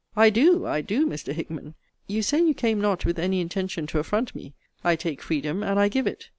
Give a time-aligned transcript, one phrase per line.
[0.15, 1.31] I do, I do, Mr.
[1.31, 1.75] Hickman.
[2.07, 4.55] You say you came not with any intention to affront me.
[4.83, 6.29] I take freedom, and I give it.